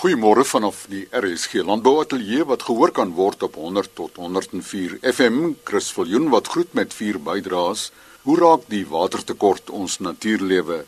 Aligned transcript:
Goeiemôre 0.00 0.46
vanaf 0.48 0.86
die 0.88 1.02
RSG 1.12 1.60
Landbouateljee 1.68 2.46
wat 2.48 2.62
gehoor 2.64 2.88
kan 2.96 3.10
word 3.18 3.42
op 3.44 3.58
100 3.60 3.90
tot 3.98 4.16
104 4.16 4.94
FM. 5.10 5.50
Chris 5.68 5.90
Viljoen 5.92 6.30
wat 6.32 6.48
groet 6.54 6.72
met 6.78 6.96
vier 6.96 7.18
bydraes. 7.20 7.82
Hoe 8.24 8.38
raak 8.40 8.64
die 8.72 8.86
watertekort 8.88 9.68
ons 9.68 9.98
natuurlewe? 10.00 10.78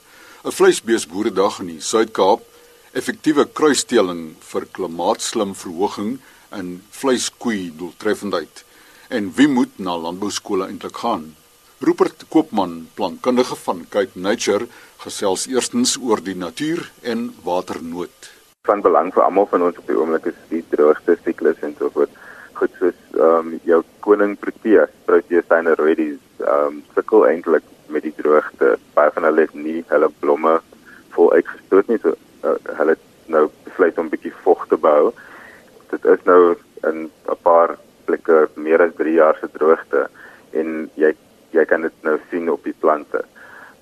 'n 0.49 0.57
Vleisbeesboeredag 0.57 1.61
in 1.61 1.69
die 1.75 1.85
Suid-Kaap, 1.91 2.41
effektiewe 2.97 3.45
kruisteling 3.45 4.25
vir 4.41 4.65
klimaatslim 4.73 5.53
verhoging 5.53 6.19
in 6.57 6.81
vleiskoei 6.91 7.69
doeltreffendheid. 7.77 8.65
En 9.11 9.33
wie 9.37 9.49
moet 9.49 9.77
na 9.77 9.99
landbouskole 9.99 10.73
eintlik 10.73 10.97
gaan? 11.05 11.35
Rupert 11.81 12.25
Koopman, 12.29 12.89
plantkundige 12.95 13.57
van 13.57 13.87
Cape 13.89 14.19
Nature, 14.19 14.69
gesels 15.05 15.47
eerstens 15.47 15.99
oor 16.01 16.25
die 16.25 16.37
natuur 16.37 16.93
en 17.03 17.35
waternood 17.45 18.33
van 18.63 18.81
belang 18.81 19.09
vir 19.11 19.25
almal 19.25 19.49
van 19.51 19.65
ons 19.67 19.79
op 19.81 19.89
die 19.91 19.97
oomblik 19.99 20.27
is 20.31 20.37
die 20.51 20.61
droogte 20.71 21.17
siklus 21.25 21.63
en 21.67 21.73
so 21.79 21.91
voort. 21.95 22.13
Goed 22.59 22.77
soos 22.79 22.99
ehm 23.17 23.49
um, 23.49 23.57
jou 23.67 23.81
koning 24.07 24.37
Proteus, 24.39 24.93
Proteus 25.09 25.49
syneroides, 25.51 26.21
ehm 26.45 26.69
um, 26.69 26.77
sukkel 26.95 27.27
eintlik 27.27 27.67
met 27.95 28.07
die 28.07 28.15
droogte. 28.21 28.77
Baie 28.95 29.11
van 29.17 29.27
hulle 29.27 29.49
het 29.49 29.57
nie 29.65 29.83
hulle 29.89 30.11
blomme 30.23 30.53
vol 31.17 31.33
uitgestoot 31.35 31.91
nie, 31.91 31.99
so 32.05 32.15
uh, 32.47 32.55
hulle 32.79 32.95
nou 33.35 33.49
besluit 33.67 33.99
om 33.99 34.07
'n 34.07 34.15
bietjie 34.15 34.35
vog 34.45 34.63
te 34.71 34.79
bou. 34.87 35.11
Dit 35.91 36.07
is 36.15 36.23
nou 36.31 36.55
in 36.87 37.11
'n 37.11 37.39
paar 37.43 37.75
plekke 38.07 38.47
meer 38.55 38.87
as 38.87 38.95
3 39.03 39.19
jaar 39.19 39.37
se 39.41 39.51
droogte 39.59 40.07
en 40.53 40.91
jy 40.95 41.17
jy 41.51 41.65
kan 41.67 41.83
dit 41.83 42.03
nou 42.03 42.19
sien 42.31 42.47
op 42.51 42.63
die 42.63 42.79
plante 42.79 43.27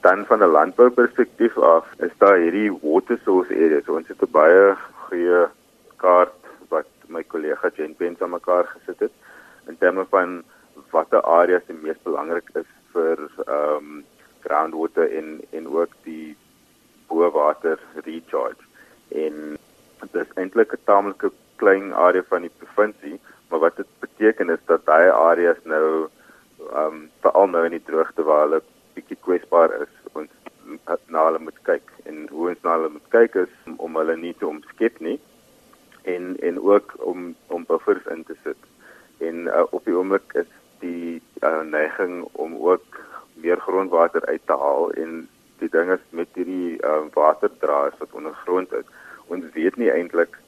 dan 0.01 0.27
van 0.27 0.43
'n 0.43 0.55
landbouperspektief 0.57 1.59
af 1.59 1.87
is 1.99 2.15
daar 2.19 2.37
hierdie 2.37 2.79
water 2.83 3.19
source 3.25 3.55
areas. 3.55 3.89
Ons 3.89 4.09
het 4.09 4.23
'n 4.23 4.31
baie 4.31 4.77
goeie 5.09 5.49
kaart 5.97 6.41
wat 6.69 6.87
my 7.07 7.23
kollega 7.23 7.71
Jen 7.75 7.95
Pence 7.95 8.23
aan 8.23 8.31
mekaar 8.31 8.67
gesit 8.67 9.01
het 9.01 9.13
in 9.67 9.79
terme 9.79 10.07
van 10.11 10.43
watter 10.91 11.23
areas 11.23 11.67
die 11.67 11.77
mees 11.83 12.01
belangrik 12.03 12.49
is 12.55 12.71
vir 12.93 13.19
ehm 13.47 13.77
um, 13.77 14.05
groundwater 14.41 15.13
in 15.13 15.41
in 15.51 15.69
ook 15.69 15.93
die 16.03 16.37
boorwater 17.07 17.79
recharge. 18.05 18.65
En 19.09 19.59
dit 20.01 20.15
is 20.23 20.33
eintlik 20.35 20.73
'n 20.73 20.85
taamlike 20.85 21.31
klein 21.57 21.95
area 21.95 22.23
van 22.29 22.41
die 22.41 22.57
provinsie, 22.59 23.21
maar 23.49 23.59
wat 23.59 23.77
dit 23.77 23.87
beteken 23.99 24.51
is 24.51 24.63
dat 24.65 24.87
daai 24.87 25.11
areas 25.11 25.61
nou 25.65 26.09
ehm 26.73 26.87
um, 26.87 27.11
veral 27.21 27.49
nou 27.49 27.65
in 27.65 27.77
die 27.79 27.85
droogte 27.85 28.23
waar 28.23 28.41
hulle 28.41 28.63
bietjie 28.95 29.19
kwesbaar 29.25 29.75
is 29.83 29.93
ons 30.13 30.31
na 31.09 31.25
hulle 31.27 31.41
moet 31.43 31.59
kyk 31.69 31.93
en 32.11 32.27
hoe 32.31 32.49
ons 32.53 32.63
na 32.65 32.77
hulle 32.77 32.93
moet 32.97 33.09
kyk 33.15 33.37
is 33.45 33.55
om 33.77 33.99
hulle 33.99 34.17
nie 34.17 34.35
te 34.39 34.47
omskep 34.47 35.01
nie 35.07 35.19
en 36.15 36.37
en 36.49 36.61
ook 36.73 36.95
om 37.13 37.35
om 37.47 37.67
buffers 37.69 38.07
in 38.15 38.25
te 38.25 38.37
sit. 38.45 38.69
En 39.19 39.47
uh, 39.47 39.65
op 39.71 39.85
die 39.85 39.97
oomblik 39.97 40.35
is 40.43 40.51
die 40.81 41.21
uh, 41.43 41.61
neiging 41.61 42.23
om 42.33 42.57
ook 42.57 43.01
meer 43.35 43.61
grondwater 43.61 44.25
uit 44.27 44.47
te 44.47 44.57
haal 44.65 44.93
en 45.03 45.29
die 45.61 45.69
ding 45.69 45.91
is 45.93 46.05
met 46.11 46.29
hierdie 46.35 46.79
uh, 46.81 47.03
waterdraers 47.15 47.99
wat 47.99 48.17
ondergrond 48.17 48.73
is. 48.73 48.87
Ons 49.27 49.45
weet 49.55 49.77
nie 49.77 49.93
eintlik 49.93 50.39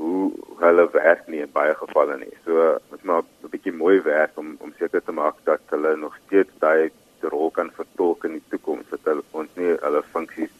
hoe 0.00 0.30
hulle 0.60 0.86
werk 0.92 1.26
nie 1.28 1.42
in 1.44 1.52
baie 1.52 1.74
gevalle 1.76 2.16
nie. 2.20 2.32
So 2.44 2.76
moet 2.90 3.04
maar 3.04 3.22
'n 3.22 3.52
bietjie 3.54 3.72
mooi 3.72 4.00
werk 4.02 4.36
om 4.42 4.56
om 4.60 4.72
seker 4.78 5.02
te 5.04 5.12
maak 5.12 5.36
dat 5.44 5.60
hulle 5.72 5.96
nog 5.96 6.16
steeds 6.26 6.52
daai 6.58 6.90
rol 7.20 7.50
kan 7.50 7.70
vertolk 7.76 8.24
in 8.24 8.38
die 8.38 8.48
toekoms 8.48 8.88
dat 8.90 9.04
hulle 9.04 9.24
ons 9.30 9.50
nie 9.56 9.76
hulle 9.84 10.02
funksies 10.14 10.52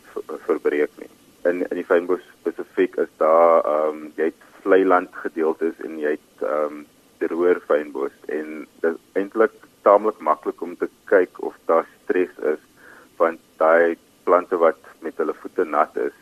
verbreek 0.46 0.92
nie. 1.00 1.10
In 1.48 1.64
in 1.70 1.76
die 1.80 1.88
fynbos 1.92 2.24
spesifiek 2.40 2.96
is 2.96 3.12
daar 3.16 3.64
ehm 3.64 3.88
um, 3.88 4.12
jy 4.16 4.30
het 4.30 4.48
vlei 4.62 4.84
land 4.84 5.14
gedeeltes 5.24 5.80
en 5.84 5.98
jy 5.98 6.16
het 6.18 6.44
ehm 6.48 6.80
um, 6.80 6.86
droër 7.20 7.60
fynbos 7.68 8.16
en 8.28 8.66
dit 8.82 8.90
is 8.92 9.00
eintlik 9.20 9.56
taamlik 9.84 10.20
maklik 10.20 10.62
om 10.62 10.76
te 10.76 10.88
kyk 11.12 11.40
of 11.44 11.56
daar 11.66 11.86
stres 12.02 12.32
is 12.52 12.62
want 13.16 13.40
daai 13.60 13.96
plante 14.24 14.56
wat 14.56 14.80
met 15.04 15.16
hulle 15.20 15.34
voete 15.42 15.64
nat 15.64 15.96
is 15.96 16.16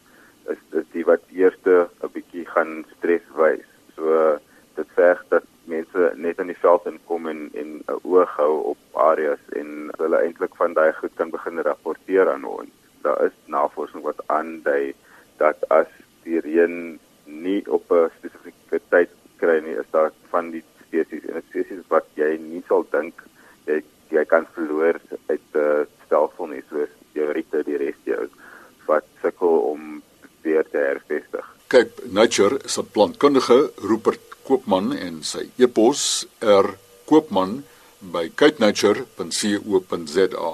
is 0.54 0.60
is 0.80 0.86
die 0.94 1.04
wat 1.04 1.22
eerste 1.32 1.88
'n 2.02 2.12
bietjie 2.12 2.46
gaan 2.54 2.84
stres 2.96 3.26
wys. 3.36 3.66
So 3.96 4.38
dit 4.74 4.88
verg 4.94 5.24
dat 5.28 5.44
mense 5.64 6.12
net 6.14 6.38
in 6.38 6.46
die 6.46 6.62
veld 6.64 6.86
inkom 6.86 7.17
en 7.28 7.50
en 7.60 7.70
'n 7.86 8.00
oog 8.02 8.36
hou 8.36 8.54
op 8.72 8.78
areas 9.10 9.42
en 9.60 9.90
hulle 9.98 10.18
eintlik 10.22 10.54
van 10.56 10.72
daai 10.72 10.92
goed 10.92 11.14
kan 11.14 11.30
begin 11.30 11.62
rapporteer 11.68 12.30
aan 12.30 12.44
ons. 12.44 12.70
Daar 13.02 13.24
is 13.24 13.36
navorsing 13.46 14.02
wat 14.02 14.20
aandui 14.26 14.94
dat 15.36 15.68
as 15.68 15.90
die 16.22 16.40
reën 16.40 16.98
nie 17.24 17.62
op 17.68 17.92
'n 17.92 18.10
spesifieke 18.18 18.80
tyd 18.88 19.10
kry 19.36 19.60
nie, 19.60 19.76
is 19.78 19.90
daar 19.90 20.12
van 20.30 20.50
die 20.50 20.64
spesies 20.86 21.24
en 21.28 21.42
spesies 21.48 21.84
wat 21.88 22.06
jy 22.14 22.36
nie 22.40 22.62
sal 22.68 22.86
dink 22.90 23.22
jy 23.66 23.82
jy 24.10 24.24
kan 24.24 24.46
verloor 24.54 24.96
uit 25.28 25.46
die 25.52 25.86
stelsel 26.06 26.46
nie 26.46 26.62
soos 26.70 26.92
die 27.14 27.26
ritte 27.36 27.62
die 27.66 27.76
res 27.76 28.00
jou 28.08 28.28
wat 28.86 29.04
sukkel 29.22 29.60
om 29.72 30.02
weer 30.42 30.64
te 30.72 30.80
hervestig. 30.80 31.44
Kyk, 31.68 31.90
Nature 32.12 32.60
se 32.64 32.82
plantkundige 32.82 33.58
Rupert 33.84 34.38
Koopman 34.48 34.94
en 34.96 35.20
sy 35.22 35.50
e-pos 35.60 36.24
er 36.40 36.70
koopman 37.08 37.64
by 37.98 38.30
kitnature.co.za. 38.34 40.52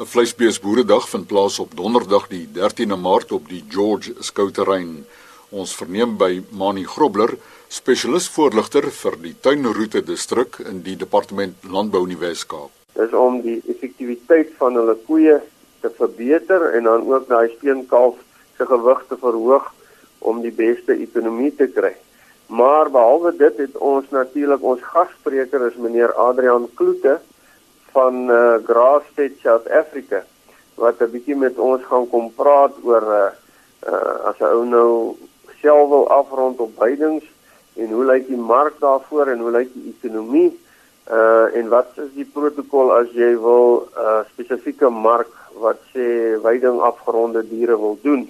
'n 0.00 0.06
Vleisbeesboeredag 0.12 1.08
vind 1.08 1.26
plaas 1.26 1.58
op 1.58 1.76
Donderdag 1.76 2.28
die 2.28 2.48
13de 2.52 2.96
Maart 2.96 3.32
op 3.32 3.48
die 3.48 3.64
George 3.68 4.14
Skouterrein. 4.18 5.06
Ons 5.50 5.76
verneem 5.76 6.16
by 6.16 6.42
Mani 6.50 6.84
Grobler, 6.84 7.36
spesialis 7.68 8.28
voorligter 8.28 8.90
vir 8.90 9.16
die 9.22 9.34
tuinroete 9.40 10.02
distrik 10.02 10.58
in 10.64 10.82
die 10.82 10.96
departement 10.96 11.54
Landbou 11.62 12.02
in 12.06 12.14
die 12.14 12.20
Wes-Kaap. 12.20 12.70
Dis 12.96 13.12
om 13.12 13.40
die 13.44 13.60
effektiwiteit 13.68 14.54
van 14.58 14.78
hulle 14.80 14.96
koeie 15.06 15.40
te 15.80 15.90
verbeter 15.98 16.72
en 16.74 16.88
dan 16.88 17.06
ook 17.06 17.28
daai 17.28 17.48
steenkalf 17.56 18.16
se 18.56 18.66
gewig 18.66 19.04
te 19.08 19.16
verhoog 19.20 19.72
om 20.18 20.40
die 20.42 20.54
beste 20.54 20.96
ekonomie 20.96 21.52
te 21.56 21.68
kry. 21.68 21.94
Maar 22.50 22.90
behalwe 22.90 23.30
dit 23.36 23.56
het 23.56 23.76
ons 23.78 24.08
natuurlik 24.10 24.62
ons 24.62 24.82
gasspreker 24.82 25.66
is 25.68 25.76
meneer 25.78 26.10
Adrian 26.18 26.66
Kloete 26.74 27.20
van 27.94 28.26
uh, 28.30 28.56
Grassfed 28.66 29.38
South 29.42 29.68
Africa 29.70 30.24
wat 30.74 30.98
'n 30.98 31.10
bietjie 31.12 31.36
met 31.36 31.58
ons 31.58 31.84
gaan 31.84 32.08
kom 32.08 32.32
praat 32.34 32.74
oor 32.82 33.06
uh, 33.06 33.30
uh, 33.86 34.14
as 34.30 34.38
'n 34.38 34.50
ou 34.50 34.64
nou 34.64 34.90
self 35.62 35.88
wil 35.88 36.08
afrond 36.08 36.58
op 36.58 36.72
veidings 36.76 37.24
en 37.76 37.90
hoe 37.90 38.04
lyk 38.04 38.26
die 38.26 38.42
mark 38.54 38.80
daarvoor 38.80 39.26
en 39.26 39.38
hoe 39.38 39.50
lyk 39.50 39.70
die 39.74 39.94
ekonomie 39.94 40.50
uh 41.10 41.54
en 41.58 41.68
wat 41.68 41.94
is 41.96 42.10
die 42.14 42.28
protokol 42.34 42.92
as 42.92 43.14
jy 43.14 43.30
wil 43.38 43.86
'n 43.86 44.02
uh, 44.02 44.20
spesifieke 44.32 44.90
mark 44.90 45.34
wat 45.54 45.78
sê 45.94 46.34
veiding 46.42 46.80
afgeronde 46.80 47.48
diere 47.48 47.78
wil 47.78 47.98
doen. 48.02 48.26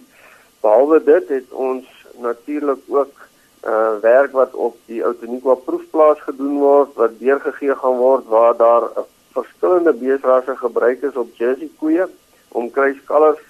Behalwe 0.61 1.05
dit 1.05 1.29
het 1.29 1.49
ons 1.53 1.85
natuurlik 2.19 2.85
ook 2.89 3.29
uh 3.67 4.01
werk 4.01 4.33
wat 4.33 4.55
op 4.55 4.77
die 4.89 5.03
Outeniqua 5.05 5.55
proefplaas 5.55 6.21
gedoen 6.25 6.59
word 6.59 6.95
wat 6.97 7.19
deurgegee 7.19 7.75
gaan 7.77 7.99
word 8.01 8.25
waar 8.33 8.57
daar 8.57 8.83
uh, 8.83 9.05
verskillende 9.37 9.93
beesrasse 9.93 10.57
gebruik 10.57 11.03
is 11.03 11.17
op 11.17 11.35
Jersey 11.37 11.69
koeie 11.79 12.07
om 12.49 12.71
kruiskalvers 12.71 13.43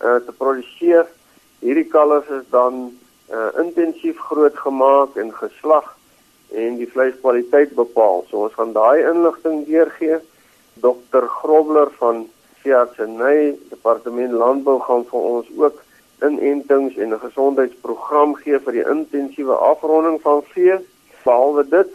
uh 0.00 0.16
te 0.26 0.32
produseer. 0.32 1.06
Hierdie 1.60 1.88
kalvers 1.92 2.28
is 2.40 2.46
dan 2.50 2.98
uh 3.30 3.50
intensief 3.60 4.18
grootgemaak 4.30 5.16
en 5.16 5.34
geslag 5.34 5.96
en 6.50 6.76
die 6.80 6.88
vleiskwaliteit 6.90 7.74
bepaal. 7.76 8.24
So 8.28 8.46
ons 8.46 8.56
gaan 8.56 8.72
daai 8.72 9.04
inligting 9.04 9.66
deurgee. 9.68 10.18
Dr. 10.80 11.28
Grobler 11.40 11.90
van 11.98 12.24
Siartsenay 12.62 13.54
Departement 13.68 14.32
Landbou 14.32 14.80
gaan 14.80 15.04
vir 15.10 15.20
ons 15.20 15.46
ook 15.56 15.82
inentings 16.28 16.96
en 16.96 17.14
'n 17.14 17.24
gesondheidsprogram 17.26 18.34
gee 18.34 18.58
vir 18.58 18.72
die 18.72 18.88
intensiewe 18.94 19.54
afronding 19.54 20.20
van 20.20 20.42
vee. 20.52 20.78
Behalwe 21.24 21.68
dit 21.68 21.90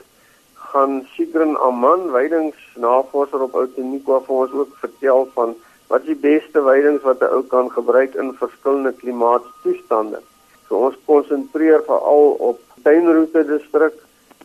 gaan 0.54 1.07
Sigrin 1.13 1.57
Aman, 1.57 2.12
weidingsnavorser 2.12 3.42
op 3.42 3.56
Outeniqua 3.56 4.19
vir 4.27 4.36
ons 4.36 4.51
ook 4.51 4.75
vertel 4.81 5.27
van 5.33 5.56
wat 5.88 6.06
die 6.06 6.16
beste 6.16 6.62
weidings 6.62 7.04
wat 7.04 7.22
'n 7.22 7.33
ou 7.38 7.44
kan 7.44 7.72
gebruik 7.72 8.16
in 8.16 8.33
verskillende 8.33 8.94
klimaatstoestande. 9.01 10.19
So 10.68 10.75
ons 10.75 10.98
konsentreer 11.06 11.83
veral 11.86 12.36
op 12.50 12.60
tuinroete 12.83 13.45
distrik, 13.45 13.94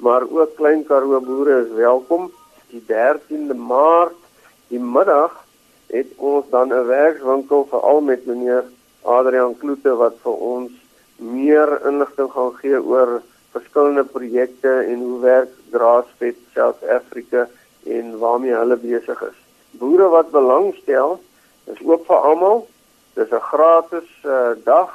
maar 0.00 0.22
ook 0.30 0.56
klein 0.56 0.84
Karoo 0.84 1.20
boere 1.20 1.64
is 1.64 1.72
welkom. 1.72 2.30
Die 2.68 2.82
13de 2.86 3.54
Maart, 3.54 4.20
die 4.68 4.80
middag, 4.80 5.44
het 5.86 6.06
ons 6.16 6.44
dan 6.50 6.68
'n 6.68 6.86
werkswinkel 6.86 7.66
veral 7.70 8.00
met 8.00 8.26
meneer 8.26 8.64
Adrian 9.04 9.54
Kloete 9.58 9.94
wat 9.96 10.16
vir 10.24 10.36
ons 10.52 10.72
meer 11.20 11.70
inligting 11.88 12.30
gaan 12.32 12.52
gee 12.60 12.80
oor 12.80 13.20
verskillende 13.52 14.04
projekte 14.04 14.72
en 14.86 15.00
hoe 15.02 15.20
werk 15.20 15.54
Grassfed 15.72 16.38
South 16.54 16.82
Africa 16.88 17.46
en 17.86 18.18
waarmee 18.18 18.54
hulle 18.54 18.76
besig 18.76 19.22
is. 19.22 19.38
Boere 19.80 20.08
wat 20.12 20.30
belangstel, 20.30 21.18
is 21.66 21.80
oop 21.86 22.06
vir 22.06 22.26
almal. 22.30 22.66
Dis 23.14 23.30
'n 23.32 23.46
gratis 23.50 24.10
uh, 24.24 24.54
dag. 24.64 24.90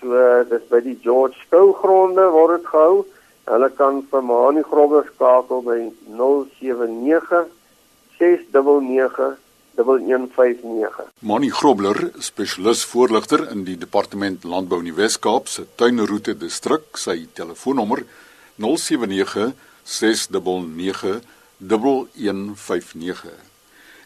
So 0.00 0.44
dis 0.50 0.64
by 0.70 0.80
die 0.80 0.98
George 1.02 1.36
Skou 1.46 1.72
gronde 1.72 2.30
word 2.30 2.60
dit 2.60 2.66
gehou. 2.66 3.04
Hulle 3.46 3.70
kan 3.70 4.02
vir 4.10 4.22
Mani 4.22 4.62
Grobler 4.62 5.06
skakel 5.14 5.62
by 5.62 5.78
079 6.18 7.46
699 8.18 9.45
1159. 9.76 11.10
Mani 11.20 11.50
Grobler, 11.50 12.10
spesialis 12.18 12.84
voorligter 12.84 13.50
in 13.50 13.64
die 13.64 13.76
Departement 13.78 14.44
Landbou 14.44 14.80
in 14.80 14.90
die 14.90 14.96
Wes-Kaap 14.96 15.48
se 15.48 15.66
tuinroete 15.76 16.34
distrik, 16.38 16.96
sy 16.96 17.26
telefoonnommer 17.36 18.04
079 18.56 19.52
699 19.84 21.20
1159. 21.58 23.30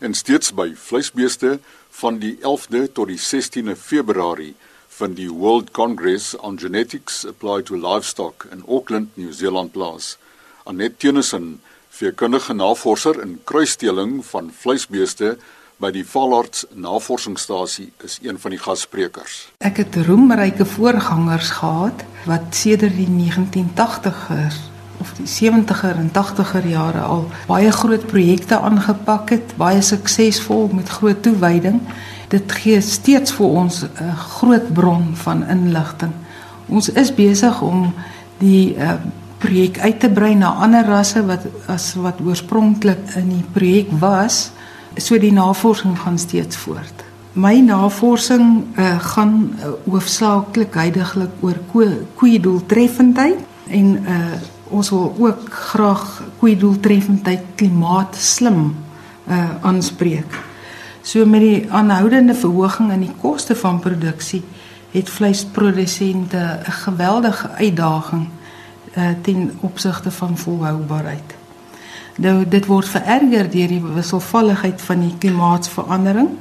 En 0.00 0.14
steeds 0.14 0.54
by 0.56 0.72
vleisbeeste 0.74 1.58
van 2.00 2.18
die 2.18 2.36
11de 2.40 2.86
tot 2.92 3.10
die 3.10 3.20
16de 3.20 3.76
Februarie 3.76 4.54
van 5.00 5.14
die 5.14 5.30
World 5.30 5.70
Congress 5.70 6.34
on 6.36 6.58
Genetics 6.58 7.24
Applied 7.26 7.66
to 7.66 7.76
Livestock 7.76 8.46
in 8.52 8.62
Auckland, 8.68 9.16
New 9.16 9.32
Zealand 9.32 9.72
plaas. 9.72 10.16
Annette 10.64 10.96
Tennyson, 10.96 11.60
veekundige 11.90 12.54
navorser 12.54 13.20
in 13.22 13.38
kruisdeling 13.44 14.20
van 14.26 14.52
vleisbeeste 14.52 15.38
by 15.80 15.88
die 15.94 16.04
Valarts 16.04 16.66
Navorsingsstasie 16.76 17.88
is 18.04 18.18
een 18.22 18.36
van 18.38 18.52
die 18.52 18.60
gassprekers. 18.60 19.46
Ek 19.64 19.80
het 19.80 19.96
roemryke 20.04 20.66
voorgangers 20.68 21.54
gehad 21.56 22.04
wat 22.28 22.52
sedert 22.56 22.98
die 22.98 23.08
1980ers 23.08 24.58
of 25.00 25.14
die 25.16 25.24
70er 25.24 25.96
en 25.96 26.10
80er 26.12 26.68
jare 26.68 27.00
al 27.00 27.24
baie 27.48 27.72
groot 27.72 28.04
projekte 28.10 28.60
aangepak 28.60 29.32
het, 29.32 29.56
baie 29.56 29.80
suksesvol 29.80 30.68
met 30.76 30.92
groot 31.00 31.22
toewyding. 31.24 31.80
Dit 32.28 32.52
gee 32.60 32.80
steeds 32.84 33.32
vir 33.32 33.56
ons 33.64 33.82
'n 33.84 34.16
groot 34.36 34.72
bron 34.74 35.16
van 35.24 35.46
inligting. 35.48 36.12
Ons 36.68 36.92
is 36.92 37.14
besig 37.14 37.62
om 37.62 37.94
die 38.38 38.76
uh, 38.76 39.00
projek 39.38 39.78
uit 39.78 40.00
te 40.00 40.10
brei 40.10 40.34
na 40.34 40.52
ander 40.52 40.84
rasse 40.84 41.24
wat 41.26 41.46
as 41.66 41.94
wat 41.94 42.20
oorspronklik 42.20 43.16
in 43.16 43.28
die 43.28 43.44
projek 43.52 43.88
was 43.90 44.50
so 45.00 45.18
die 45.18 45.32
navorsing 45.32 45.98
gaan 45.98 46.18
steeds 46.18 46.56
voort. 46.56 47.04
My 47.32 47.60
navorsing 47.60 48.64
uh, 48.76 48.98
gaan 49.14 49.54
uh, 49.58 49.72
hoofsaaklik 49.86 50.74
heidaglik 50.74 51.30
oor 51.40 51.58
koeie 52.14 52.40
doeltreffendheid 52.40 53.38
en 53.70 53.92
uh, 54.02 54.16
ons 54.70 54.90
wil 54.90 55.14
ook 55.18 55.50
graag 55.50 56.04
koeie 56.38 56.56
doeltreffendheid 56.58 57.42
klimaat 57.54 58.16
slim 58.18 58.74
uh, 59.28 59.48
aanspreek. 59.62 60.38
So 61.02 61.24
met 61.26 61.40
die 61.40 61.72
aanhoudende 61.72 62.34
verhoging 62.34 62.92
in 62.92 63.06
die 63.06 63.14
koste 63.22 63.56
van 63.56 63.80
produksie 63.80 64.42
het 64.90 65.10
vleisprodusente 65.10 66.60
'n 66.66 66.70
geweldige 66.70 67.48
uitdaging 67.48 68.28
uh, 68.96 69.10
ten 69.22 69.58
opsigte 69.60 70.10
van 70.10 70.38
volhoubaarheid. 70.38 71.39
Nou 72.20 72.42
dit 72.48 72.66
word 72.68 72.88
vererger 72.88 73.48
deur 73.48 73.70
die 73.70 73.80
wisselvalligheid 73.80 74.82
van 74.84 75.00
die 75.06 75.14
klimaatsverandering. 75.22 76.34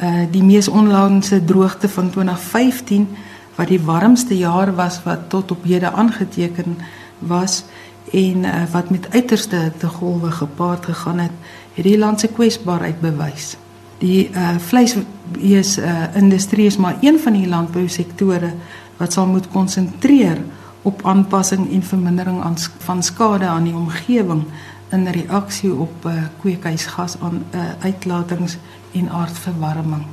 Uh 0.00 0.24
die 0.32 0.42
mees 0.42 0.68
onlangse 0.68 1.42
droogte 1.44 1.88
van 1.92 2.08
2015 2.10 3.08
wat 3.54 3.68
die 3.68 3.80
warmste 3.80 4.36
jaar 4.36 4.72
was 4.74 5.02
wat 5.04 5.28
tot 5.28 5.50
op 5.50 5.64
hede 5.68 5.92
aangeteken 5.92 6.78
was 7.18 7.64
en 8.12 8.44
uh, 8.44 8.64
wat 8.72 8.90
met 8.90 9.06
uiterste 9.12 9.56
hittegolwe 9.56 10.30
gepaard 10.30 10.84
gegaan 10.84 11.18
het, 11.18 11.36
het 11.74 11.84
die 11.84 11.98
land 11.98 12.20
se 12.20 12.28
kwesbaarheid 12.28 13.00
bewys. 13.00 13.54
Die 13.98 14.30
uh 14.32 14.56
vleisbees 14.58 15.78
uh 15.78 16.16
industrie 16.16 16.66
is 16.66 16.76
maar 16.76 16.96
een 17.00 17.20
van 17.20 17.32
die 17.32 17.48
landbousektore 17.48 18.54
wat 18.96 19.12
sal 19.12 19.26
moet 19.26 19.48
konsentreer 19.48 20.40
op 20.82 21.06
aanpassing 21.06 21.72
en 21.72 21.82
vermindering 21.82 22.42
aan 22.42 22.56
van 22.78 23.02
skade 23.02 23.46
aan 23.46 23.64
die 23.64 23.76
omgewing 23.76 24.44
in 24.94 25.08
reaksie 25.10 25.72
op 25.74 26.06
uh, 26.06 26.28
kweekhuisgas 26.40 27.18
aan 27.20 27.42
uh, 27.50 27.70
uitlatings 27.82 28.56
en 28.94 29.10
aardverwarming. 29.10 30.04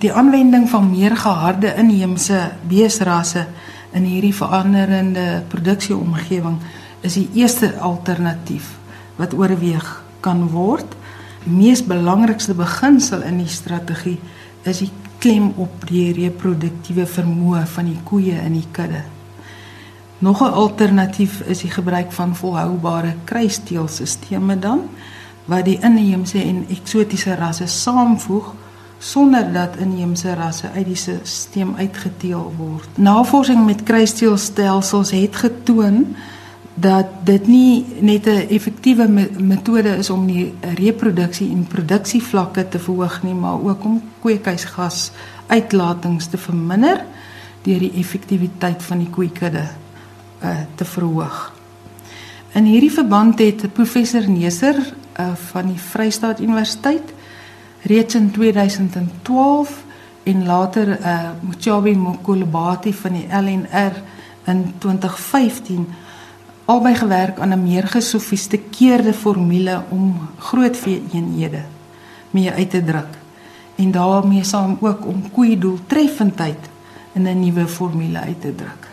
Die 0.00 0.12
aanwending 0.12 0.66
van 0.70 0.90
meer 0.90 1.16
geharde 1.16 1.74
inheemse 1.78 2.40
beesrasse 2.66 3.46
in 3.94 4.08
hierdie 4.08 4.34
veranderende 4.34 5.44
produksieomgewing 5.48 6.58
is 7.06 7.14
die 7.20 7.28
eerste 7.38 7.74
alternatief 7.78 8.72
wat 9.20 9.36
oorweeg 9.38 9.86
kan 10.24 10.48
word. 10.50 10.96
Die 11.44 11.52
mees 11.54 11.84
belangrikste 11.86 12.56
beginsel 12.58 13.22
in 13.22 13.38
die 13.44 13.50
strategie 13.52 14.18
is 14.64 14.80
die 14.82 14.90
klem 15.22 15.52
op 15.60 15.84
die 15.88 16.08
reproduktiewe 16.16 17.06
vermoë 17.08 17.62
van 17.76 17.92
die 17.92 18.00
koeie 18.08 18.40
in 18.42 18.58
die 18.58 18.66
kudde. 18.72 19.04
Nog 20.18 20.40
'n 20.40 20.52
alternatief 20.52 21.40
is 21.40 21.58
die 21.58 21.70
gebruik 21.70 22.12
van 22.12 22.36
volhoubare 22.36 23.14
kruisteelstelsels 23.24 24.60
dan 24.60 24.80
wat 25.44 25.64
die 25.64 25.78
inheemse 25.80 26.42
en 26.42 26.66
eksotiese 26.68 27.34
rasse 27.34 27.66
saamvoeg 27.66 28.54
sonder 28.98 29.52
dat 29.52 29.76
inheemse 29.76 30.34
rasse 30.34 30.70
uit 30.74 30.86
die 30.86 30.96
stelsel 30.96 31.74
uitgeteel 31.76 32.52
word. 32.56 32.88
Navorsing 32.94 33.64
met 33.64 33.82
kruisteelstelsels 33.82 35.10
het 35.10 35.36
getoon 35.36 36.16
dat 36.74 37.06
dit 37.24 37.46
nie 37.46 37.86
net 38.00 38.26
'n 38.26 38.48
effektiewe 38.48 39.08
metode 39.38 39.96
is 39.96 40.10
om 40.10 40.26
die 40.26 40.54
reproduksie 40.74 41.50
en 41.50 41.66
produksievlakke 41.66 42.68
te 42.68 42.78
verhoog 42.78 43.22
nie, 43.22 43.34
maar 43.34 43.62
ook 43.62 43.84
om 43.84 44.02
kweekhuisgas 44.20 45.10
uitlatings 45.46 46.26
te 46.26 46.38
verminder 46.38 47.04
deur 47.62 47.78
die 47.78 47.92
effektiwiteit 47.96 48.82
van 48.82 48.98
die 48.98 49.10
koeikudde 49.10 49.64
uh, 50.42 50.56
te 50.74 50.84
verhoog. 50.84 51.52
In 52.52 52.64
hierdie 52.64 52.92
verband 52.92 53.38
het 53.38 53.72
professor 53.72 54.28
Neser 54.30 54.76
uh, 54.78 55.32
van 55.50 55.66
die 55.66 55.80
Vrystaat 55.80 56.40
Universiteit 56.40 57.14
reeds 57.82 58.14
in 58.14 58.30
2012 58.30 59.82
en 60.22 60.46
later 60.46 61.00
uh, 61.00 61.30
Mochabi 61.40 61.96
Mokolobati 61.96 62.94
van 62.94 63.12
die 63.12 63.26
LNR 63.28 64.02
in 64.44 64.74
2015 64.78 65.88
albei 66.64 66.94
gewerk 66.94 67.38
aan 67.38 67.52
'n 67.52 67.62
meer 67.62 67.86
gesofistikeerde 67.86 69.12
formule 69.12 69.82
om 69.88 70.28
groot 70.38 70.76
vee-eenhede 70.76 71.62
mee 72.30 72.50
uit 72.50 72.70
te 72.70 72.84
druk 72.84 73.18
en 73.74 73.90
daarmee 73.90 74.44
saam 74.44 74.76
ook 74.80 75.06
om 75.06 75.30
koei 75.30 75.58
doeltreffendheid 75.58 76.68
in 77.12 77.22
'n 77.22 77.40
nuwe 77.40 77.66
formule 77.68 78.18
uit 78.18 78.40
te 78.40 78.54
druk. 78.54 78.83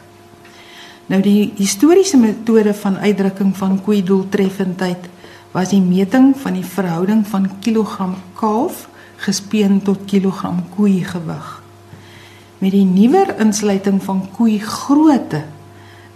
Nou 1.11 1.19
die 1.19 1.51
historiese 1.57 2.15
metode 2.15 2.71
van 2.80 2.95
uitdrukking 3.03 3.49
van 3.59 3.81
koei 3.83 3.99
doeltreffendheid 4.07 5.09
was 5.51 5.73
die 5.73 5.81
meting 5.83 6.30
van 6.39 6.56
die 6.56 6.63
verhouding 6.63 7.25
van 7.27 7.49
kilogram 7.59 8.13
kalf 8.39 8.85
gespeen 9.19 9.81
tot 9.83 10.06
kilogram 10.07 10.61
koei 10.77 11.01
gewig. 11.03 11.49
Met 12.63 12.71
die 12.71 12.85
nuwer 12.87 13.33
insluiting 13.44 13.99
van 14.03 14.23
koei 14.37 14.56
grootte 14.63 15.44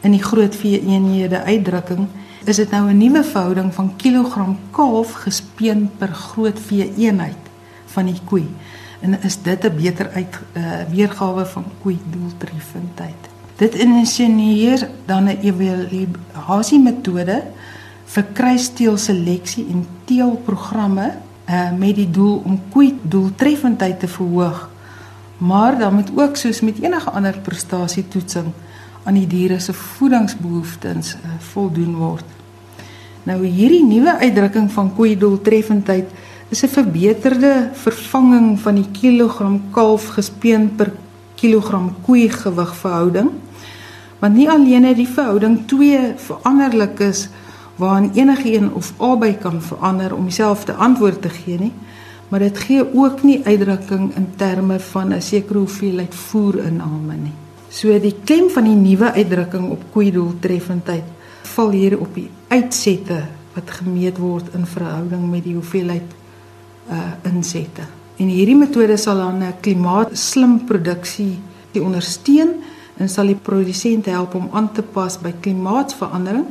in 0.05 0.15
die 0.15 0.23
groot 0.23 0.55
vee 0.55 0.79
eenhede 0.79 1.43
uitdrukking 1.43 2.07
is 2.47 2.63
dit 2.63 2.71
nou 2.71 2.87
'n 2.87 2.97
nuwe 2.97 3.23
verhouding 3.23 3.73
van 3.73 3.91
kilogram 3.97 4.57
kalf 4.71 5.13
gespeen 5.27 5.89
per 5.97 6.13
groot 6.13 6.59
vee 6.59 6.93
eenheid 6.95 7.43
van 7.85 8.05
die 8.05 8.21
koei. 8.25 8.47
En 9.01 9.21
is 9.21 9.41
dit 9.41 9.63
'n 9.63 9.75
beter 9.75 10.09
uit 10.13 10.39
uh, 10.53 10.63
weergawe 10.89 11.45
van 11.45 11.65
koei 11.81 11.99
doeltreffendheid? 12.11 13.34
Dit 13.55 13.75
insinueer 13.75 14.89
dan 15.05 15.23
'n 15.23 15.39
evaluasie 15.41 16.79
metode 16.79 17.43
vir 18.05 18.25
kruisteelseleksie 18.33 19.65
en 19.71 19.87
teelprogramme 20.03 21.13
uh, 21.49 21.71
met 21.77 21.95
die 21.95 22.11
doel 22.11 22.41
om 22.45 22.59
koei 22.69 22.99
doeltreffendheid 23.01 23.99
te 23.99 24.07
verhoog. 24.07 24.69
Maar 25.37 25.77
dan 25.79 25.93
moet 25.93 26.11
ook 26.15 26.35
soos 26.35 26.61
met 26.61 26.81
enige 26.81 27.09
ander 27.09 27.39
prestasietoetsing 27.39 28.45
aan 29.03 29.13
die 29.13 29.27
diere 29.27 29.59
se 29.59 29.73
voedingsbehoeftes 29.73 31.13
uh, 31.13 31.19
voldoen 31.39 31.95
word. 31.95 32.25
Nou 33.23 33.45
hierdie 33.45 33.85
nuwe 33.85 34.17
uitdrukking 34.17 34.71
van 34.71 34.93
koei 34.95 35.17
doeltreffendheid 35.17 36.11
is 36.49 36.63
'n 36.63 36.67
verbeterde 36.67 37.69
vervanging 37.73 38.59
van 38.59 38.75
die 38.75 38.89
kilogram 38.91 39.61
kalf 39.71 40.07
gespeen 40.07 40.75
per 40.75 40.91
kilogram 41.35 41.95
koei 42.01 42.29
gewig 42.29 42.75
verhouding 42.75 43.31
want 44.19 44.35
nie 44.35 44.49
alleen 44.49 44.83
het 44.83 44.95
die 44.95 45.07
verhouding 45.07 45.67
twee 45.67 46.13
veranderlik 46.15 46.99
is 46.99 47.29
waarin 47.75 48.11
enige 48.13 48.53
een 48.53 48.73
of 48.73 48.93
albei 48.97 49.37
kan 49.37 49.61
verander 49.61 50.15
om 50.15 50.23
dieselfde 50.23 50.73
antwoord 50.73 51.21
te 51.21 51.29
gee 51.29 51.59
nie 51.59 51.73
maar 52.29 52.39
dit 52.39 52.57
gee 52.57 52.83
ook 52.93 53.23
nie 53.23 53.41
uitdrukking 53.45 54.15
in 54.15 54.27
terme 54.35 54.79
van 54.79 55.13
'n 55.13 55.21
sekere 55.21 55.59
hoeveelheid 55.59 56.15
voer 56.15 56.57
inname 56.57 57.15
nie. 57.15 57.33
So 57.69 57.99
die 57.99 58.15
klem 58.23 58.49
van 58.49 58.63
die 58.63 58.75
nuwe 58.75 59.11
uitdrukking 59.11 59.69
op 59.69 59.83
koei 59.91 60.11
doeltreffendheid 60.11 61.03
val 61.43 61.69
hier 61.69 61.99
op 61.99 62.13
die 62.13 62.29
uitsette 62.47 63.23
wat 63.53 63.71
gemeet 63.71 64.17
word 64.17 64.53
in 64.53 64.65
verhouding 64.65 65.29
met 65.31 65.43
die 65.43 65.53
hoeveelheid 65.53 66.15
uh 66.89 67.31
insette. 67.33 67.81
En 68.17 68.27
hierdie 68.27 68.55
metode 68.55 68.97
sal 68.97 69.17
dan 69.17 69.43
'n 69.43 69.53
klimaatslim 69.61 70.65
produksie 70.65 71.39
ondersteun 71.75 72.49
en 72.97 73.09
sal 73.09 73.25
die 73.25 73.39
produsent 73.47 74.05
help 74.05 74.35
om 74.35 74.49
aan 74.53 74.71
te 74.73 74.81
pas 74.81 75.17
by 75.19 75.33
klimaatsverandering 75.39 76.45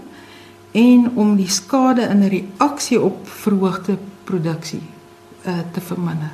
en 0.72 1.10
om 1.14 1.36
die 1.36 1.48
skade 1.48 2.02
in 2.10 2.26
reaksie 2.28 3.00
op 3.00 3.28
verhoogde 3.28 3.96
produksie 4.24 4.82
uh, 5.46 5.58
te 5.72 5.80
verminder. 5.80 6.32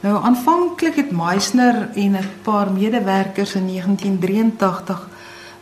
Nou 0.00 0.14
aanvanklik 0.24 0.94
het 0.94 1.10
Meisner 1.10 1.88
en 1.94 2.12
'n 2.16 2.30
paar 2.42 2.72
medewerkers 2.72 3.54
in 3.54 3.66
1983 3.66 5.08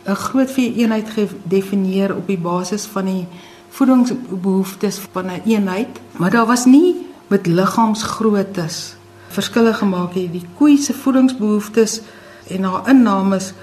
'n 0.05 0.15
groot 0.15 0.51
vee-eenheid 0.51 1.09
gedefinieer 1.09 2.15
op 2.15 2.27
die 2.27 2.37
basis 2.37 2.85
van 2.85 3.05
die 3.05 3.27
voedingsbehoeftes 3.69 4.99
van 5.11 5.25
'n 5.25 5.41
eenheid, 5.45 5.99
maar 6.17 6.31
daar 6.31 6.45
was 6.45 6.65
nie 6.65 6.95
met 7.27 7.45
liggaamsgroottes 7.45 8.95
verskille 9.27 9.73
gemaak 9.73 10.15
nie. 10.15 10.29
Die 10.31 10.45
koei 10.57 10.77
se 10.77 10.93
voedingsbehoeftes 10.93 12.01
en 12.49 12.63
haar 12.63 12.89
innames 12.89 13.53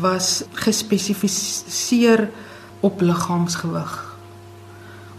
was 0.00 0.42
gespesifiseer 0.52 2.28
op 2.80 3.00
liggaamsgewig. 3.00 4.16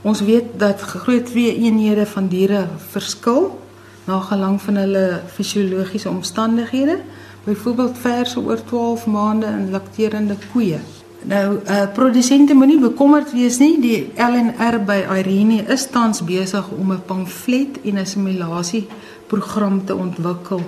Ons 0.01 0.21
weet 0.21 0.45
dat 0.57 0.81
groot 0.81 1.29
vee-eenhede 1.29 2.05
van 2.05 2.27
diere 2.27 2.67
verskil 2.91 3.59
na 4.05 4.19
gelang 4.19 4.61
van 4.61 4.75
hulle 4.75 5.21
fisiologiese 5.27 6.09
omstandighede 6.09 7.01
byvoorbeeld 7.43 7.97
verse 7.97 8.39
oor 8.39 8.63
12 8.63 9.05
maande 9.05 9.45
in 9.45 9.69
lakterende 9.71 10.35
koeie. 10.51 10.79
Nou, 11.23 11.59
uh 11.67 11.83
produsente 11.93 12.53
moenie 12.53 12.79
bekommerd 12.79 13.31
wees 13.31 13.57
nie. 13.59 13.79
Die 13.81 14.11
LNR 14.15 14.79
by 14.87 15.01
Irene 15.17 15.65
is 15.67 15.89
tans 15.91 16.23
besig 16.23 16.69
om 16.71 16.91
'n 16.91 17.01
pamflet 17.05 17.81
en 17.83 17.99
'n 17.99 18.05
simulasie 18.05 18.87
program 19.27 19.85
te 19.85 19.95
ontwikkel 19.95 20.61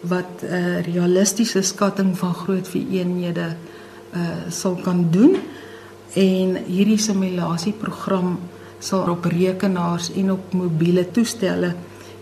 wat 0.00 0.42
'n 0.42 0.44
uh, 0.44 0.78
eh, 0.78 0.84
realistiese 0.84 1.62
skatting 1.62 2.18
van 2.18 2.34
groot 2.34 2.68
vereenhede 2.68 3.56
uh 4.14 4.50
sal 4.50 4.74
kan 4.74 5.10
doen. 5.10 5.36
En 6.12 6.64
hierdie 6.64 6.98
simulasie 6.98 7.72
program 7.72 8.40
sal 8.78 9.10
op 9.10 9.24
rekenaars 9.24 10.12
en 10.12 10.32
op 10.32 10.52
mobiele 10.52 11.10
toestelle 11.10 11.74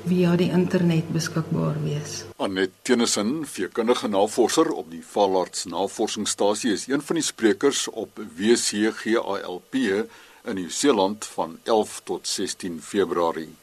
via 0.06 0.36
die 0.36 0.50
internet 0.50 1.08
beskikbaar 1.12 1.76
wees. 1.82 2.24
Anet 2.36 2.70
Tennyson, 2.82 3.46
veekundige 3.46 4.08
navorser 4.08 4.70
op 4.70 4.90
die 4.90 5.02
Valarts 5.04 5.64
Navorsingsstasie 5.64 6.72
is 6.72 6.86
een 6.88 7.02
van 7.02 7.18
die 7.20 7.24
sprekers 7.24 7.88
op 7.88 8.20
WCGALP 8.36 9.74
in 10.48 10.54
Nieu-Seeland 10.54 11.24
van 11.24 11.58
11 11.62 12.00
tot 12.04 12.28
16 12.28 12.80
Februarie. 12.82 13.54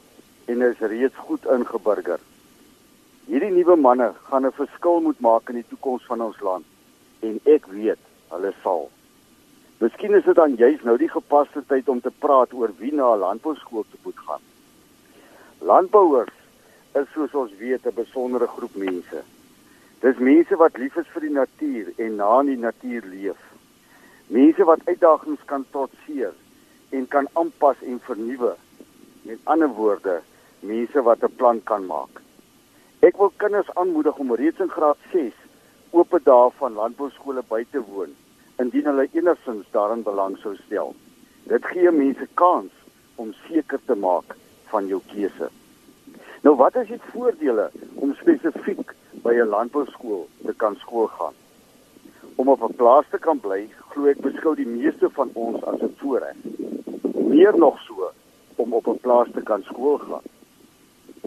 en 0.50 0.62
is 0.66 0.80
reeds 0.92 1.24
goed 1.28 1.46
ingeburger. 1.56 2.20
Hierdie 3.30 3.52
nuwe 3.54 3.76
manne 3.78 4.14
gaan 4.30 4.46
'n 4.46 4.58
verskil 4.62 5.02
moet 5.08 5.20
maak 5.20 5.50
in 5.50 5.60
die 5.62 5.70
toekoms 5.70 6.06
van 6.10 6.22
ons 6.28 6.40
land 6.42 6.66
en 7.28 7.40
ek 7.56 7.68
weet 7.74 8.02
hulle 8.34 8.54
sal. 8.64 8.90
Miskien 9.80 10.16
is 10.18 10.26
dit 10.26 10.36
dan 10.36 10.56
juist 10.56 10.84
nou 10.84 10.98
die 10.98 11.10
gepaste 11.10 11.62
tyd 11.68 11.90
om 11.90 12.02
te 12.02 12.12
praat 12.12 12.54
oor 12.54 12.72
wie 12.80 12.94
na 12.94 13.14
'n 13.14 13.20
landbouskool 13.20 13.86
moet 14.04 14.22
gaan. 14.28 14.42
Landbouers 15.60 16.34
is 16.96 17.08
soos 17.14 17.34
ons 17.34 17.54
weet 17.60 17.86
'n 17.86 18.00
besondere 18.02 18.48
groep 18.48 18.76
mense. 18.76 19.24
Dis 20.00 20.18
mense 20.18 20.56
wat 20.56 20.78
lief 20.78 20.96
is 20.98 21.08
vir 21.14 21.22
die 21.22 21.36
natuur 21.36 21.94
en 21.98 22.16
na 22.16 22.40
in 22.40 22.46
die 22.46 22.58
natuur 22.58 23.04
leef. 23.06 23.42
Mense 24.28 24.64
wat 24.64 24.86
uitdagings 24.86 25.46
kan 25.46 25.66
trotseer 25.72 26.34
en 26.90 27.08
kan 27.08 27.28
aanpas 27.34 27.82
en 27.82 28.00
vernuwe. 28.00 28.56
Met 29.22 29.40
ander 29.44 29.68
woorde, 29.68 30.22
mense 30.60 31.02
wat 31.02 31.24
'n 31.24 31.36
plan 31.36 31.64
kan 31.64 31.86
maak. 31.86 32.22
Ek 33.00 33.18
wil 33.18 33.32
kinders 33.38 33.70
aanmoedig 33.76 34.18
om 34.18 34.36
reeds 34.36 34.60
in 34.60 34.70
graad 34.70 34.98
6 35.12 35.34
oop 35.92 36.20
dae 36.24 36.50
van 36.58 36.74
landbouskole 36.74 37.44
by 37.50 37.66
te 37.72 37.82
woon 37.82 38.16
indien 38.60 38.86
hulle 38.86 39.08
enigsins 39.12 39.68
daarin 39.72 40.04
belang 40.04 40.38
sou 40.38 40.56
stel. 40.56 40.96
Dit 41.48 41.66
gee 41.66 41.92
mense 41.92 42.28
kans 42.34 42.72
om 43.16 43.34
seker 43.48 43.80
te 43.86 43.96
maak 43.96 44.36
van 44.72 44.88
jou 44.88 45.00
keuse. 45.14 45.50
Nou 46.44 46.56
wat 46.56 46.76
is 46.76 46.88
die 46.88 47.02
voordele 47.12 47.70
om 47.96 48.14
spesifiek 48.20 48.94
by 49.24 49.34
'n 49.36 49.50
landbouskool 49.56 50.28
te 50.46 50.54
kan 50.54 50.76
skool 50.76 51.08
gaan? 51.08 51.34
Om 52.36 52.50
op 52.50 52.64
'n 52.64 52.76
plaas 52.76 53.06
te 53.12 53.20
kan 53.20 53.40
bly, 53.40 53.70
glo 53.90 54.06
ek 54.08 54.22
beskou 54.22 54.56
die 54.56 54.68
meeste 54.68 55.10
van 55.10 55.30
ons 55.34 55.64
as 55.64 55.82
'n 55.82 55.96
voorreg. 55.98 56.36
Meer 57.16 57.58
nog 57.58 57.80
so 57.88 58.12
om 58.56 58.74
op 58.74 58.88
'n 58.88 59.00
plaas 59.00 59.28
te 59.34 59.42
kan 59.42 59.64
skool 59.64 59.98
gaan. 59.98 60.28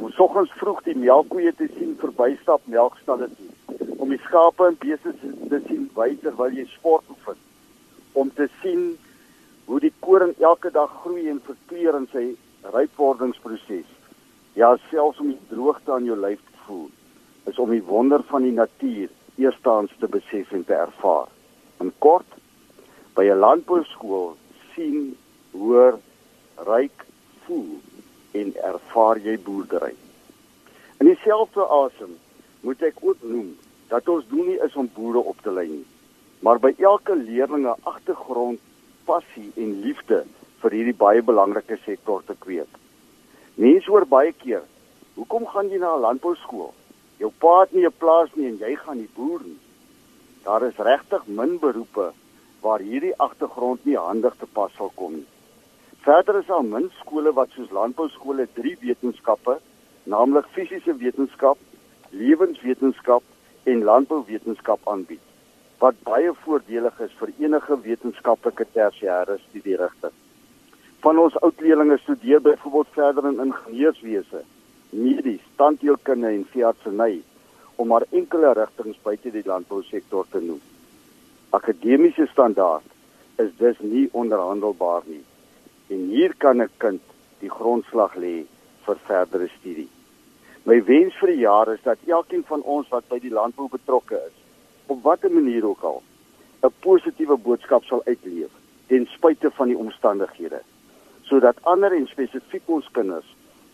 Om 0.02 0.10
soggens 0.10 0.50
vroeg 0.58 0.80
die 0.82 0.96
melkkoeie 0.98 1.52
te 1.54 1.68
sien 1.76 1.92
verbystap 2.00 2.64
melkstalle 2.66 3.28
toe, 3.36 3.76
om 4.02 4.10
die 4.10 4.18
skape 4.24 4.64
en 4.66 4.78
beeste 4.82 5.12
te 5.20 5.60
sien 5.68 5.84
wy 5.94 6.08
terwyl 6.24 6.56
jy 6.58 6.64
sport 6.72 7.12
oefen, 7.12 7.38
om 8.18 8.32
te 8.34 8.48
sien 8.62 8.80
hoe 9.68 9.78
die 9.84 9.92
koring 10.02 10.32
elke 10.42 10.72
dag 10.74 10.90
groei 11.04 11.28
en 11.30 11.38
verkleur 11.46 12.00
in 12.00 12.08
sy 12.10 12.24
rypwordingsproses. 12.74 13.86
Ja, 14.58 14.72
selfs 14.88 15.22
om 15.22 15.30
die 15.30 15.52
droogte 15.52 15.94
aan 15.94 16.10
jou 16.10 16.18
lyf 16.18 16.42
te 16.48 16.64
voel, 16.66 16.90
is 17.46 17.62
om 17.62 17.70
die 17.70 17.84
wonder 17.86 18.26
van 18.32 18.42
die 18.42 18.56
natuur 18.58 19.06
eerstens 19.38 19.94
te 20.02 20.10
besef 20.10 20.50
en 20.50 20.66
te 20.66 20.80
ervaar. 20.82 21.30
In 21.78 21.94
kort, 22.02 22.38
by 23.14 23.30
'n 23.30 23.38
landbouskool 23.38 24.34
sien, 24.74 25.14
hoor, 25.54 26.00
ruik, 26.66 27.06
voel 27.46 27.78
en 28.32 28.54
ervaar 28.56 29.18
jy 29.18 29.36
boerdery. 29.38 29.94
In 31.00 31.08
dieselfde 31.10 31.64
asem 31.66 32.16
moet 32.62 32.82
ek 32.82 33.00
ook 33.02 33.22
noem 33.26 33.54
dat 33.90 34.08
ons 34.08 34.28
doel 34.30 34.52
nie 34.52 34.60
is 34.64 34.76
om 34.78 34.90
boere 34.94 35.22
op 35.32 35.40
te 35.42 35.52
lei 35.52 35.66
nie, 35.68 35.86
maar 36.40 36.60
by 36.62 36.72
elke 36.78 37.16
leerling 37.16 37.66
'n 37.66 37.80
agtergrond, 37.82 38.60
passie 39.04 39.50
en 39.56 39.80
liefde 39.80 40.24
vir 40.62 40.70
hierdie 40.70 41.00
baie 41.04 41.22
belangrike 41.22 41.78
sektor 41.84 42.22
te 42.26 42.34
kweek. 42.38 42.70
Mense 43.54 43.90
hoor 43.90 44.06
baie 44.06 44.32
keer, 44.32 44.62
"Hoekom 45.14 45.46
gaan 45.46 45.68
jy 45.70 45.78
na 45.78 45.94
'n 45.94 46.00
landbouskool? 46.00 46.72
Jou 47.18 47.32
pa 47.38 47.60
het 47.60 47.72
nie 47.72 47.86
'n 47.86 47.98
plaas 47.98 48.30
nie 48.34 48.46
en 48.46 48.58
jy 48.58 48.76
gaan 48.76 48.98
nie 48.98 49.10
boer 49.16 49.40
nie." 49.44 49.58
Daar 50.44 50.62
is 50.62 50.76
regtig 50.76 51.26
min 51.26 51.58
beroepe 51.58 52.12
waar 52.60 52.80
hierdie 52.80 53.16
agtergrond 53.16 53.84
nie 53.84 53.96
handig 53.96 54.34
te 54.38 54.46
pas 54.46 54.72
sal 54.76 54.90
kom 54.94 55.12
nie. 55.12 55.26
Verder 56.02 56.38
is 56.40 56.46
daar 56.46 56.64
min 56.64 56.88
skole 57.00 57.32
wat 57.32 57.52
soos 57.54 57.70
landbouskole 57.70 58.48
drie 58.54 58.76
wetenskappe, 58.80 59.58
naamlik 60.04 60.48
fisiese 60.54 60.96
wetenskap, 60.98 61.58
lewenswetenskap 62.10 63.22
en 63.70 63.84
landbouwetenskap 63.86 64.88
aanbied, 64.94 65.22
wat 65.78 66.02
baie 66.08 66.34
voordelig 66.42 66.98
is 67.06 67.14
vir 67.20 67.30
enige 67.38 67.78
wetenskaplike 67.86 68.66
tersiêre 68.74 69.38
studierigting 69.46 70.18
van 71.02 71.18
ons 71.18 71.36
oud 71.42 71.60
leerlinge 71.60 71.98
studeer 71.98 72.42
byvoorbeeld 72.42 72.90
verder 72.94 73.26
in 73.30 73.40
ingenieurswese, 73.42 74.42
medies, 74.90 75.42
tandheelkunde 75.58 76.28
en 76.30 76.44
veeartseny 76.52 77.16
om 77.82 77.88
maar 77.90 78.06
enkele 78.10 78.52
rigtings 78.54 79.00
buite 79.02 79.32
die 79.34 79.42
landbousektor 79.46 80.28
te 80.30 80.42
noem. 80.44 80.60
Akademiese 81.58 82.28
standaard 82.30 82.86
is 83.42 83.50
dus 83.58 83.80
nie 83.80 84.04
onderhandelbaar 84.12 85.02
nie. 85.10 85.24
En 85.92 86.00
hier 86.14 86.34
kan 86.44 86.62
'n 86.62 86.70
kind 86.76 87.02
die 87.44 87.50
grondslag 87.50 88.14
lê 88.24 88.36
vir 88.84 88.96
verdere 89.08 89.48
studie. 89.58 89.90
My 90.64 90.78
wens 90.84 91.14
vir 91.20 91.28
die 91.28 91.42
jaar 91.42 91.68
is 91.72 91.82
dat 91.82 91.98
elkeen 92.06 92.44
van 92.46 92.62
ons 92.62 92.88
wat 92.88 93.08
by 93.08 93.18
die 93.18 93.36
landbou 93.38 93.68
betrokke 93.68 94.18
is, 94.28 94.36
op 94.86 95.02
watter 95.02 95.30
manier 95.30 95.66
ook 95.66 95.82
al, 95.82 96.02
'n 96.62 96.74
positiewe 96.80 97.36
boodskap 97.36 97.84
sal 97.84 98.02
uitleef 98.04 98.52
ten 98.86 99.06
spyte 99.06 99.50
van 99.50 99.68
die 99.68 99.76
omstandighede 99.76 100.60
sodat 101.22 101.56
ander 101.62 101.92
en 101.96 102.06
spesifiek 102.06 102.66
ons 102.66 102.88
kinders 102.92 103.28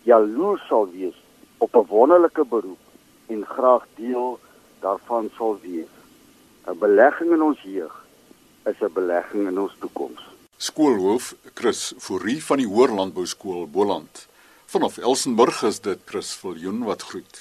jaloers 0.07 0.67
sal 0.69 0.87
wees 0.93 1.17
op 1.59 1.75
'n 1.77 1.87
wonderlike 1.89 2.45
beroep 2.45 2.85
en 3.27 3.45
graag 3.45 3.87
deel 3.97 4.39
daarvan 4.81 5.31
sal 5.37 5.59
wees. 5.63 5.93
'n 6.67 6.79
Belegging 6.79 7.33
in 7.33 7.43
ons 7.43 7.61
jeug 7.63 8.05
is 8.65 8.81
'n 8.81 8.93
belegging 8.93 9.49
in 9.49 9.59
ons 9.59 9.75
toekoms. 9.79 10.28
Skoolhoof 10.59 11.37
Chris 11.55 11.93
Fourie 12.03 12.41
van 12.43 12.59
die 12.59 12.67
Hoër 12.67 12.91
Landbou 12.99 13.23
Skool 13.31 13.69
Boland. 13.71 14.25
Vanaf 14.67 14.97
Elsenburg 14.99 15.61
is 15.69 15.79
dit 15.85 16.01
Chris 16.11 16.33
Viljoen 16.35 16.81
wat 16.83 17.05
groet. 17.07 17.39